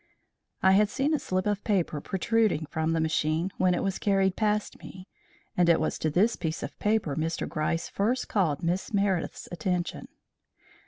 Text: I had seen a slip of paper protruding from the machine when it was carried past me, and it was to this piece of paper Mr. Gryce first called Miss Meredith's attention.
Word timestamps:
I 0.63 0.71
had 0.71 0.89
seen 0.89 1.13
a 1.13 1.19
slip 1.19 1.45
of 1.45 1.63
paper 1.63 2.01
protruding 2.01 2.65
from 2.65 2.93
the 2.93 2.99
machine 2.99 3.51
when 3.59 3.75
it 3.75 3.83
was 3.83 3.99
carried 3.99 4.35
past 4.35 4.79
me, 4.79 5.07
and 5.55 5.69
it 5.69 5.79
was 5.79 5.99
to 5.99 6.09
this 6.09 6.35
piece 6.35 6.63
of 6.63 6.79
paper 6.79 7.15
Mr. 7.15 7.47
Gryce 7.47 7.87
first 7.87 8.27
called 8.27 8.63
Miss 8.63 8.91
Meredith's 8.95 9.47
attention. 9.51 10.07